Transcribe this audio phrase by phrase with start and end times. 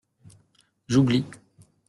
[0.87, 1.25] J’oublie.